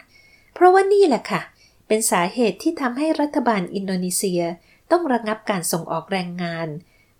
[0.54, 1.42] เพราะว่านี่แหละค่ะ
[1.86, 4.42] เป็นสาเหตุที่ทำให้รัฐบาลอินโดนีเซีย
[4.90, 6.68] ต้องระงับการส่งออกแรงงาน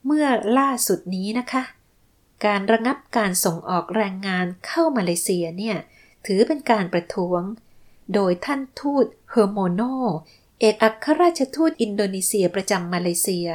[0.07, 0.26] เมื่อ
[0.59, 1.62] ล่าสุดนี้นะคะ
[2.46, 5.76] การระงับการส่งออกแรงงานเข้ามาเลเซียเนี่ย
[6.26, 7.42] ถือเป็นการประท้วง
[8.14, 9.83] โดยท่านทูตเฮอร์โมโน
[10.61, 13.48] เอกอัครราชทูตอินโดนีเซียประจำมาเลเซีย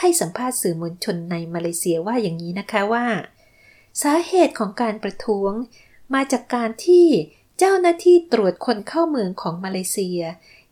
[0.00, 3.06] ให้สัมภาษณ์สื่อมวลชนในมาเลเซียว่าอย่างนี้นะคะว่า
[4.02, 5.52] สาเหตุของการประท้วง
[6.14, 7.06] มาจากการที่
[7.58, 10.20] เจ้าหน้าที่ตรวจคนเข้าเมืองของมาเลเซีย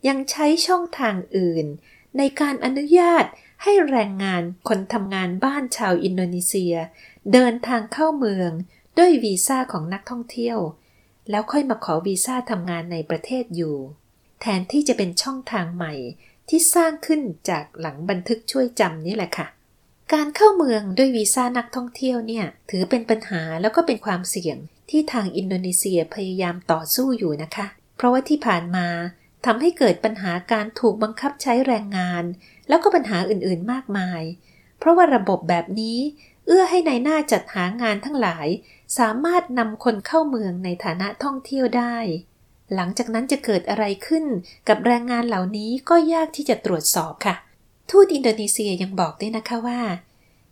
[0.08, 1.66] ยังใช้ช่องทางอื่น
[2.18, 3.24] ในการอนุญาต
[3.62, 6.74] ให้แรงงานคนทำงานบ้านชาวอินโดนีเซีย
[7.32, 8.50] เดินทางเข้าเมือง
[8.98, 10.58] ด้วยวีซ่าของนักท่องเที่ยว
[11.30, 13.76] แล้วค่อยมาขอวีซ่าทำงานในประเทศอยู่
[14.40, 15.94] แทนที่จะเป็นช่องทางใหม่
[16.48, 19.46] ที่สร้างขึ้นจากหลังบันทึกช่วยจำนี่แหละค่ะ
[20.12, 24.56] การเข้าเมืองด้วยวีซ่านักท่องเที่ยวเนี่ย ถือเป็นปัญหาแล้วก็เป็นความเสี่ยง
[24.90, 28.86] ที่ทางอินโดนีเซียพยายามต่อสู้อยู่นะคะ เพราะว่าที่ผ่านมา
[29.46, 32.24] ทำให้เกิดปัญหาการถูกบังคับใช้แรงงาน
[32.68, 34.22] แล้วก็ปัญหาอื่นๆมากมาย
[34.78, 35.98] เพราะว่าระบบแบบนี้
[36.46, 38.46] เอื้อให้ในายหน้าจัดหางานทั้งหลาย
[38.98, 41.96] สามารถนำคนเข้าเมืองในฐานะท่องเที่ยวได้
[42.74, 44.24] หลังจากนั้นจะเกิดอะไรขึ้น
[44.68, 47.34] กับแรงงานเหล่านี้ก็ยากที่จะตรวจสอบค่ะ
[47.90, 49.80] ทูตอินโดนีเซียยังบอกด้วยนะคะว่า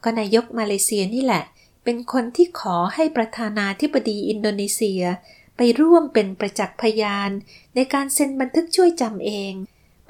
[0.05, 1.45] ก็นายกมาเลเซียนี่แหละ
[1.85, 5.03] เป็นคนที่ขอให้ประธานาธิบดีอินโดนีเซีย
[5.57, 7.31] ไปร่วมเป็นประจักษ์พยาน
[7.75, 9.53] ในการเซ็นบันทึกช่วยจำเอง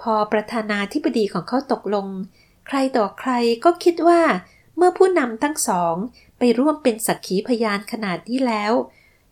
[0.00, 2.08] พอประธานาธิบดีของเขาตกลง
[2.66, 3.32] ใครต่อใคร
[3.64, 4.22] ก็คิดว่า
[4.76, 5.94] เมื่อผู้นำทั้งสอง
[6.38, 8.72] ไปร่วมเป็นสักขีพยานขนาดนี้แล้ว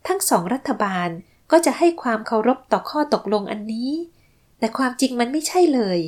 [0.09, 1.09] ทั้งสองรัฐบาล
[1.51, 3.91] ก็จะให้ความเคารพต่อข้อตกลงอันนี้
[4.59, 5.99] แต่ความจริงมันไม่ใช่เลย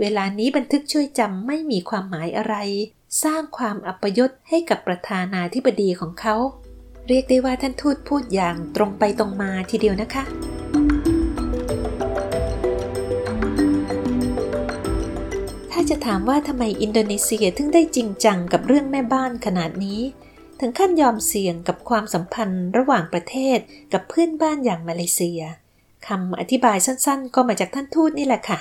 [0.00, 2.54] เวลานี้บันทึกช่วยจำไม่มีความหมายอะไร
[3.24, 6.36] สร้างความอัปยศให้กับประธานาธิบดีของเขา
[7.12, 10.24] เรียกได้ว่าท่านทูตพูดอย่างตรงไปตรงมาทีเดียวนะคะ
[15.70, 20.00] ถ้าจะถามว่าทำไมอินโดนีเซียถึงได้จริงจังกับเรื่องแม่บ้านขนาดนี้
[20.60, 23.58] ถึงขั้นยอมเสี่ยงกับความสัมพันธ์ระหว่างประเทศ
[23.92, 25.40] กับเพื่อนบ้านอย่างมาเลเซีย
[26.06, 28.60] คำอธิบายสั้นๆ ก็มาจากท่านทูตนี่แหละค่ะ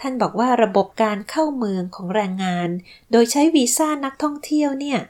[0.00, 2.68] ท่านบอกว่าระบบการเข้าเมืองของแรงงาน
[3.12, 5.00] โดยใช้วีซ่านักท่องเที่ยวเนี่ย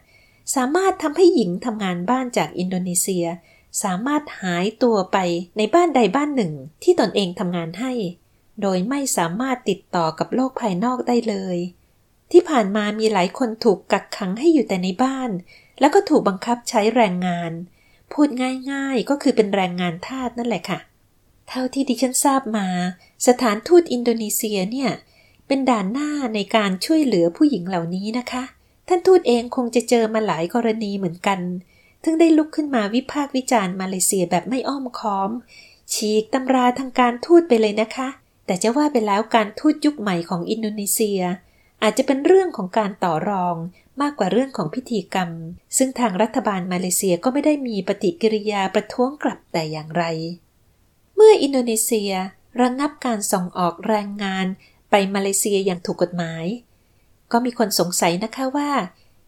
[0.54, 3.26] สามารถทำให้หญิงทำงานบ้านจากอินโดนีเซีย
[3.82, 5.18] สามารถหายตัวไป
[5.56, 7.92] ในบ้านใดบ้านหนึ่งที่ตนเองทำงานให้
[8.62, 11.56] โดยไม่สามารถติดต่อกับโลกภายนอกได้เลย
[12.32, 15.30] ที่ผ่านมามีหลายคนถูกกักขังให้อยู่แต่ในบ้าน
[15.80, 17.52] แล้วก็ถูกบังคับใช้แรงงาน
[18.12, 18.28] พูด
[18.72, 20.78] ง่ายๆก็คือเป็นแรงงานทาสนั่นแหละค่ะ
[21.48, 22.66] เท่าที่ดิฉันทราบมา
[23.26, 24.90] สถานทูตอินโดนีเซียเนี่ย
[25.46, 28.44] เป็นด่านหน้าในการช่วยเหลือผู้หญิงเหล่านี้นะคะ
[28.92, 31.40] ท่านทูตเองคงจะเจอมาหลายกรณีเหมือนกัน
[32.04, 35.30] ถึงได้ลุกขึ้นมาวิพากษ์วิจารณ์มาเลเซียแบบไม่อ้อมค้อม
[35.92, 38.08] ฉีกตำราทางการทูตไปเลยนะคะ
[38.46, 41.20] แต่จะว่าไปแล้วการทูตยุคใหม่ของอินโดนีเซีย
[41.82, 43.56] อาจจะเป็นเรื่องของการต่อรอง
[44.00, 45.30] มากกว่าเรื่องของพิธีกรรม
[45.76, 50.04] ซึ่งทางรัฐบาลมาเลเซียก็ไม่ได้มีปฏิกิริยาประท้วงกลับแต่อย่างไร
[51.14, 52.12] เมื่ออินโดนีเซีย
[52.60, 54.46] ระงงับการส่งออกแรงงาน
[54.90, 56.44] ไปมาเลเซียอย่างถูกกฎหมาย
[57.32, 58.70] ก็มีคนสงสัยนะคะว่า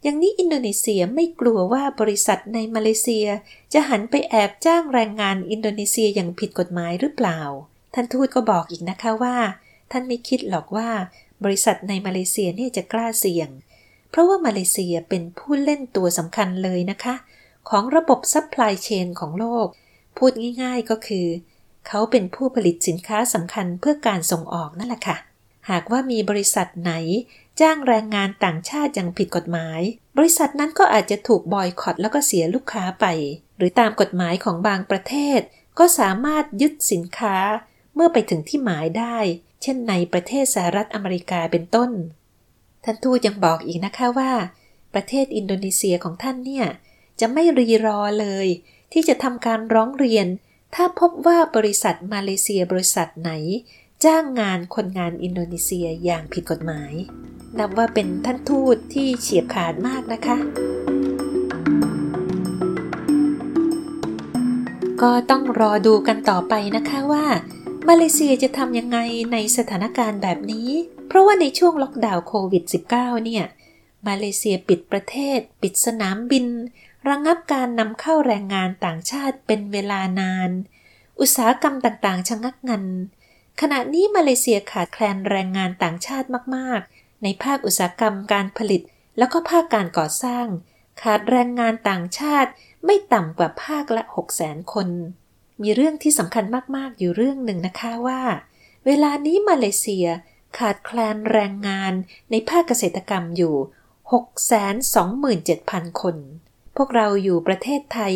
[0.03, 3.27] อย่างนี้อินโดนีเซียไม่กลัวว่าบริษัทในมาเลเซีย
[3.73, 7.41] จะหันไปแอบจ้างแรงงานอินโดนีเซียอย่างผิดกฎหมายหรือเปล่า
[7.95, 9.37] ท่านทูตก็บอกอีกนะคะว่า
[9.91, 10.89] ท่านไม่คิดหรอกว่า
[11.45, 13.49] บริษัทในมาเลเซียเนี่ยจะกล้าเสี่ยง
[14.11, 17.15] เพราะว่ามาเลเซียเป็นผู้เล่นตัวสำคัญเลยนะคะ
[17.69, 19.67] ของระบบ supply chain ของโลก
[20.17, 21.27] พูดง่ายๆก็คือ
[21.89, 25.17] เขาเป็นผู้ผลิตสินค้าสำคัญเพื่อการส่งออกนั่นแหละค่ะ
[25.71, 26.93] หากว่ามีบริษัทไหน
[27.61, 29.81] จ้างแรงงานต่างชาติอย่างผิดกฎหมาย
[30.17, 33.07] บริษัทนั้นก็อาจจะถูกบอยคอตแล้วก็เสียลูกค้าไป
[33.57, 35.41] หรือตามกฎหมายของบางประเทศ
[35.79, 37.37] ก็สามารถยึดสินค้า
[37.95, 39.19] เมื่อไปถึงที่หมายได้
[39.63, 41.91] เช่นในประเทศสหรัฐอเมริกาเป็นต้น
[42.85, 44.33] ท่านทูตยังบอกอีกนะคะว่า
[44.95, 46.67] ประเทศอินโดนีเซียของท่านเนี่ย
[47.21, 48.47] จะไม่รีรอเลย
[48.93, 50.27] ที่จะทำการร้องเรียน
[50.75, 53.33] ถ้าพบว่าบริษัทมาเลเซียบริษัทไหน
[54.05, 56.93] จ้างงานคนงานอินโดนีเซียอย่างผิดกฎหมาย
[57.59, 60.39] นับว่าเป็นท่านทูตที่เฉียบขาดมากนะคะ
[65.03, 67.27] ก็ต้องรอดูกันต่อไปนะคะว่า
[67.89, 68.99] มาเลเซียจะทำยังไง
[69.33, 70.69] ในสถานการณ์แบบนี้
[71.07, 73.45] เพราะว่าในช่วงล็อกดาวน์โควิด -19 เนี่ย
[74.07, 76.47] มาเลเซียปิดประเทศ ปิดสนามบิน
[77.09, 80.51] ระงงับการนำเข้าแรงงานต่างชาติเป็นเวลานาน
[81.21, 82.85] อุตสาหกรรมต่างๆชะงักงัน
[83.61, 88.81] ขณะนี้มาเลเซียขาดแคลนแรงงานต่างชาติมากๆ ในภาคอุตสาหกรรมการผลิต
[89.19, 90.47] แล้วก็ภาคการก่อสร้าง
[91.03, 92.51] ขาดแรงงานต่างชาติ
[92.85, 94.89] ไม่ต่ำกว่าภาคละ6 0 0 0 0 0คน
[95.63, 96.45] มีเรื่องที่สำคัญ
[96.77, 98.23] มาก ๆ อยู่เรื่องหนึ่งนะคะว่า
[98.87, 100.07] เวลานี้มาเลเซีย
[100.59, 101.93] ขาดแคลนแรงงาน
[102.31, 103.55] ในภาคเกษตรกรรมอยู่
[104.79, 106.17] 627,000 คน
[106.77, 108.15] พวกเราอยู่ประเทศไทย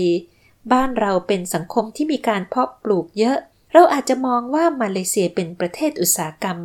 [0.72, 3.38] บ้านเราเป็นสังคมที่มีการเพาะปลูกเยอะ
[3.72, 6.58] เราอาจจะมองว่ามาเลเซียเป็นประเทศอุตสาหกรรม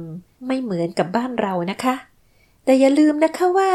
[0.48, 1.96] ไม่เหมือนกับบ้านเรานะคะ
[2.72, 3.72] แต่อย่าลืมนะคะว่า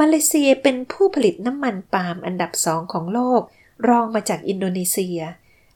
[0.00, 3.42] มาเลเซียเป็นผู้ผลิตน้ำมันปาล์มอันดับสองของโลก
[3.88, 5.20] รองมาจากอินโดนีเซีย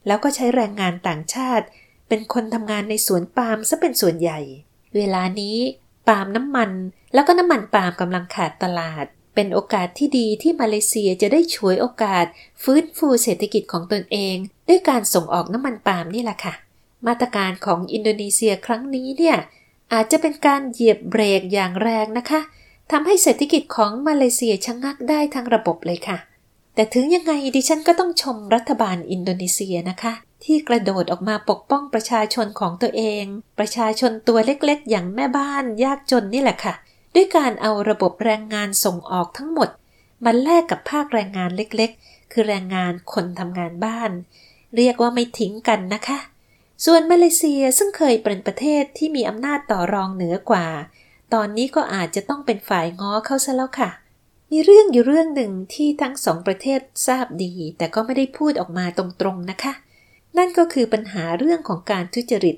[0.07, 1.65] แล้วก็ใช้แรงงานต่างชาติ
[2.07, 4.39] เป็นคนทำงานในสวนปาล์มซะเป็นส่วนใหญ่
[4.95, 5.57] เวลานี้
[6.07, 6.71] ปาล์มน้ำมัน
[7.13, 12.25] แล้วก็น้ำมันปาล์มกำลังขาดตลาด เป็นโอกาสที่ดีที่มาเลเซียจะได้ช่วยโอกาส
[12.63, 14.35] ฟื้นฟูเศรษฐกิจของตนเอง
[14.69, 16.53] ด้วยการส่งออกน้ำมันปาล์มนี่แหละค่ะ
[17.07, 19.37] มาตรการของอินโดนีเซียครั้งนี้เนี่ย
[19.93, 22.41] อาจจะเป็นการเหยียบเบรกอย่างแรงนะคะ
[22.91, 26.17] ทำให้เศรษฐกิจของมาเลเซียชะงักได้ทั้งระบบเลยค่ะ
[26.75, 33.23] แต่ถึงยังไงดิฉันก็ต้องชมรัฐบาลอินโดนีเซียนะคะ ที่กระโดดออกมาปกป้องประชาชนของตัวเอง
[33.59, 36.73] ประชาชนตัวเล็กๆ อย่างแม่บ้านยากจนนี่แหละค่ะ
[37.15, 39.69] ด้วยการเอาระบบแรงงานส่งออกทั้งหมด
[40.25, 44.11] มาแลกกับภาคแรงงานเล็กๆ คือแรงงานคนทำงานบ้าน
[44.75, 46.17] เรียกว่าไม่ทิ้งกันนะคะ
[46.85, 50.67] ส่วนมาเลเซียซึ่งเคยเป็นประเทศที่มีอำนาจต่อรองเหนือกว่า
[51.33, 53.89] ตอนนี้ก็อาจจะต้องเป็นฝ่ายง้อเข้าซะแล้วค่ะ
[54.51, 59.73] มีเรื่องอยู่เรื่องหนึ่งที่ทั้งสองประเทศทราบดี แต่ก็ไม่ได้พูดออกมาตรงๆนะคะ
[60.37, 62.55] นั่นก็คือปัญหาเรื่องของการทุจริต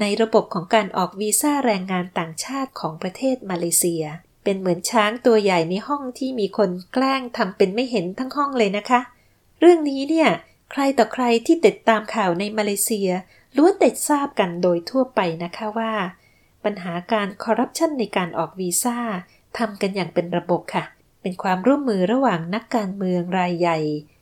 [0.00, 4.04] ในระบบของการออกวีซ่าแรงงานต่างชาติของประเทศมาเลเซีย
[4.44, 9.00] เป็นเหมือนช้างตัวใหญ่ในห้องที่มีคนแกล้งทำเป็นไม่เห็นทั้งห้องเลยนะคะ
[9.60, 10.28] เรื่องนี้เนี่ย
[10.70, 13.10] ใครต่อใครที่ติดตามข่าวในมาเลเซีย
[13.56, 15.92] ล้วนติดทราบกันโดยทั่วไปนะคะว่า
[16.64, 18.98] ปัญหาการคอร์รัปชันในการออกวีซ่า
[19.58, 20.84] ทำกันอย่างเป็นระบบค่ะ
[21.22, 23.78] เป็นความร่วมมือระหว่างนักการเมืองรายใหญ่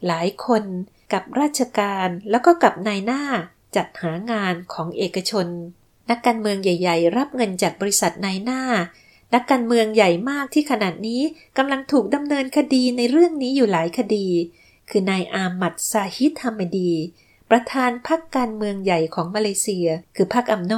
[0.07, 0.65] หลายคน
[1.13, 3.23] กับราชการแล้วก็กับนายหน้า
[3.77, 5.47] จัดหางานของเอกชน
[6.11, 8.63] นักการเมืองใหญ่ ๆ รับเงินจากบริษัทนายหน้า
[9.35, 11.23] นักการเมืองใหญ่มากที่ขนาดนี้
[11.59, 14.27] กำลังถูกดำเนินคดีในเรื่องนี้อยู่หลายคดี
[14.91, 16.93] คือนายอามัดซาฮิดฮามดี
[17.51, 20.75] ประธานพรรคการเมืองใหญ่ของมาเลเซีย คือพรรคอัมโน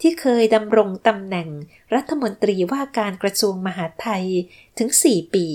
[0.00, 1.48] ที่เคยดำรงตำแหน่ง
[1.94, 4.24] รัฐมนตรีว่าการกระทรวงมหาดไทย
[4.78, 5.46] ถึง 4 ปี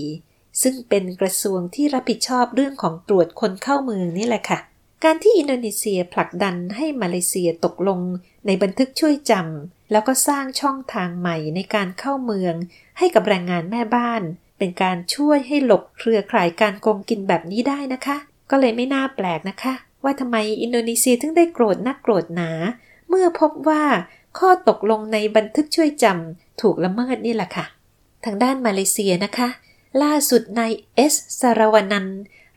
[0.62, 4.60] ซึ่งเป็นกระทรวงที่รับผิดชอบเรื่องของตรวจคนเข้าเมืองนี่แหละค่ะ
[5.04, 8.00] การที่อินโดนีเซียผลักดันให้มาเลเซียตกลง
[8.46, 12.56] ในบันทึกช่วยจำแล้วก็สร้างช่องทางใหม่ในการเข้าเมือง
[12.98, 14.22] ให้กับแรงงานแม่บ้าน
[14.58, 18.18] เป็นการช่วยให้หลบเครือข่ายการโกงกินแบบนี้ได้นะคะ
[18.50, 19.74] ก็เลยไม่น่าแปลกนะคะ
[20.04, 22.52] ว่าทำไมอินโดนีเซียถึงได้โกรธนักโกรธหนา
[23.10, 23.84] เมื่อพบว่า
[24.40, 27.66] ข้อตกลงในบันทึกช่วยจำถูกละเมิดนี่แหละค่ะ
[28.26, 29.50] ทางด้านมาเลเซียนะคะ
[30.04, 32.08] ล่าสุดนายเอสสารวนัน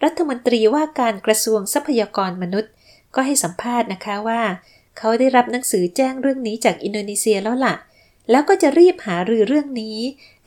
[0.04, 2.72] รัฐมนตรีว่าการกระทรวงทรัพยากรมนุษย์
[3.14, 4.42] ก็ให้สัมภาษณ์นะคะว่า
[4.98, 7.74] เขาได้รับหนังสือแจ้งเรื่องนี้จากอินโดนีเซียแล้วละ่ะ
[8.30, 9.98] แล้วก็จะรีบหารือเรื่องนี้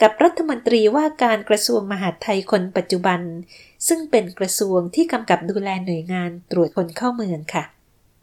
[0.01, 3.21] กับรัฐมนตรีว่าการกระทรวงมหาดไทยคนปัจจุบัน
[3.87, 7.63] ซึ่งเป็นกระทรวงที่กำกับดูแลหน่วยงานตรวจคนเข้าเมืองค่ะ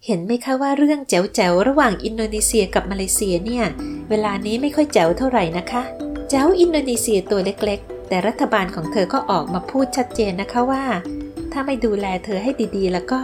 [0.07, 3.65] เห็นไหมคะว่าเรื่องแจ๋วๆระหว่างอินโดนีเซียกับมาเลเซียเนี่ย
[4.11, 5.83] เวลานี้ไม่ค่อยแจ๋วเท่าไหร่นะคะ
[6.31, 10.85] แจ๋วอินโดนีเซียตัวเล็กๆ แต่รัฐบาลของเธอก็ออกมาพูดชัดเจนนะคะว่า
[11.53, 13.21] ถ้าไม่ดูแลเธอให้ดีๆ แล้วก็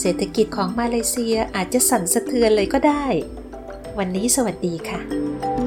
[0.00, 3.04] เศรษฐกิจของมาเลเซียอาจจะสั่นสะเทือนเลยก็ได้
[3.98, 5.00] วันนี้สวัสดีค่ะ